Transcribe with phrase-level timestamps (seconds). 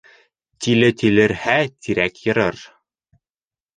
[0.65, 1.57] Тиле тилерһә,
[1.89, 2.61] тирәк йырыр.